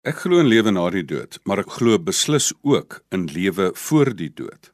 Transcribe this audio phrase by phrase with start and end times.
[0.00, 4.08] Ek glo in lewe na die dood, maar ek glo beslis ook in lewe voor
[4.16, 4.70] die dood.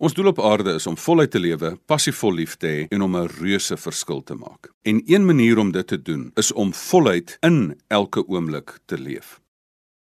[0.00, 3.16] Ons doel op aarde is om voluit te lewe, passievol lief te hê en om
[3.16, 4.72] 'n reuse verskil te maak.
[4.88, 9.40] En een manier om dit te doen is om voluit in elke oomblik te leef.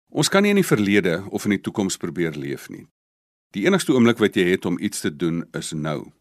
[0.09, 2.87] Ons kan nie in die verlede of in die toekoms probeer leef nie.
[3.51, 6.11] Die enigste oomblik wat jy het om iets te doen is nou.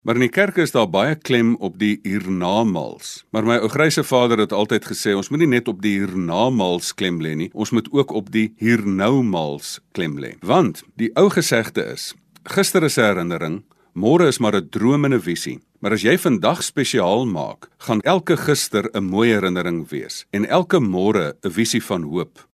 [0.00, 3.26] Maar in die kerk is daar baie klem op die hiernamaals.
[3.36, 6.94] Maar my ou grysse vader het altyd gesê ons moet nie net op die hiernamaals
[6.96, 10.38] klem lê nie, ons moet ook op die hiernoumaals klem lê.
[10.40, 12.14] Want die ou gesegde is,
[12.48, 15.60] gister is 'n herinnering, môre is maar 'n droom en 'n visie.
[15.80, 20.80] Maar as jy vandag spesiaal maak, gaan elke gister 'n mooi herinnering wees en elke
[20.80, 22.48] môre 'n visie van hoop.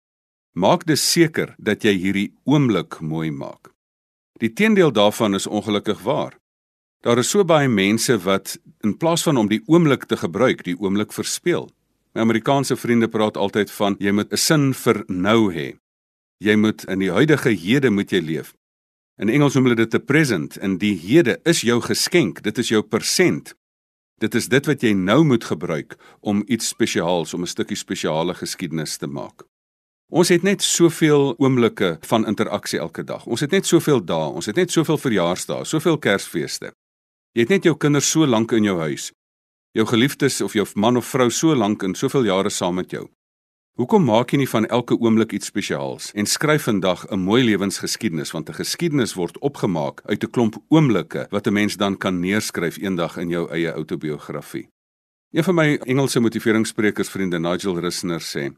[0.54, 3.72] Maak dus seker dat jy hierdie oomblik mooi maak.
[4.38, 6.41] Die teendeel daarvan is ongelukkig waar.
[7.02, 10.76] Daar is so baie mense wat in plaas van om die oomblik te gebruik, die
[10.78, 11.64] oomblik verspeel.
[12.14, 15.74] My Amerikaanse vriende praat altyd van jy moet 'n sin vir nou hê.
[16.38, 18.54] Jy moet in die huidige hede moet jy leef.
[19.18, 22.68] In Engels noem hulle dit 'n present en die hede is jou geskenk, dit is
[22.68, 23.54] jou persent.
[24.20, 28.34] Dit is dit wat jy nou moet gebruik om iets spesiaals, om 'n stukkie spesiale
[28.34, 29.42] geskiedenis te maak.
[30.08, 33.26] Ons het net soveel oomblikke van interaksie elke dag.
[33.26, 36.72] Ons het net soveel dae, ons het net soveel verjaarsdae, soveel Kersfeeste.
[37.32, 39.06] Jy het net jou kinders so lank in jou huis.
[39.72, 43.06] Jou geliefdes of jou man of vrou so lank en soveel jare saam met jou.
[43.80, 48.32] Hoekom maak jy nie van elke oomblik iets spesiaals en skryf vandag 'n mooi lewensgeskiedenis
[48.32, 52.76] want 'n geskiedenis word opgemaak uit 'n klomp oomblikke wat 'n mens dan kan neerskryf
[52.76, 54.68] eendag in jou eie outobiografie.
[55.32, 58.52] Een van my Engelse motiveringssprekers vriende Nigel Rissner sê: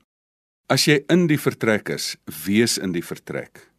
[0.67, 3.71] As jy in die vertrek is, wees in die vertrek.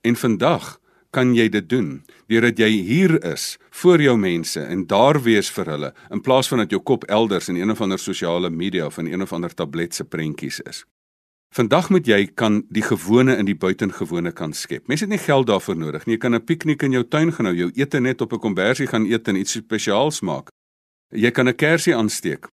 [0.00, 0.80] En vandag
[1.10, 5.72] kan jy dit doen deurdat jy hier is voor jou mense en daar wees vir
[5.72, 8.98] hulle in plaas van dat jou kop elders in een of ander sosiale media of
[8.98, 10.84] in een of ander tablet se prentjies is.
[11.54, 14.84] Vandag moet jy kan die gewone in die buitengewone kan skep.
[14.88, 16.18] Mense het nie geld daarvoor nodig nie.
[16.18, 18.86] Jy kan 'n piknik in jou tuin gaan hou, jou ete net op 'n kombersie
[18.86, 20.48] gaan eet en iets spesiaals maak.
[21.10, 22.48] Jy kan 'n kersie aansteek.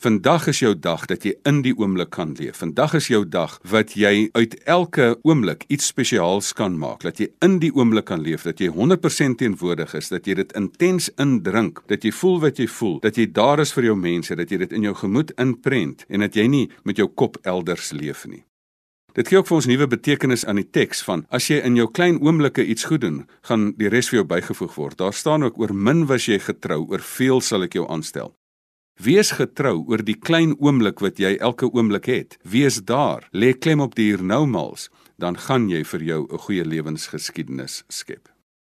[0.00, 2.62] Vandag is jou dag dat jy in die oomblik kan leef.
[2.62, 7.02] Vandag is jou dag wat jy uit elke oomblik iets spesiaals kan maak.
[7.04, 10.56] Dat jy in die oomblik kan leef, dat jy 100% teenwoordig is, dat jy dit
[10.56, 14.40] intens indrink, dat jy voel wat jy voel, dat jy daar is vir jou mense,
[14.40, 17.92] dat jy dit in jou gemoed inprent en dat jy nie met jou kop elders
[17.92, 18.46] leef nie.
[19.12, 21.90] Dit gee ook vir ons nuwe betekenis aan die teks van as jy in jou
[21.92, 25.02] klein oomblikke iets goed doen, gaan die res vir jou bygevoeg word.
[25.04, 28.32] Daar staan ook oor min was jy getrou, oor veel sal ek jou aanstel.
[29.00, 32.36] Wees getrou oor die klein oomblik wat jy elke oomblik het.
[32.44, 33.24] Wees daar.
[33.32, 38.29] Lê klem op die hiernoumals, dan gaan jy vir jou 'n goeie lewensgeskiedenis skep.